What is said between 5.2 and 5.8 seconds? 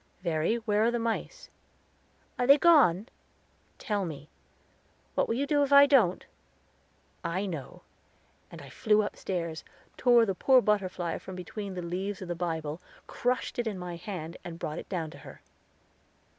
will you do if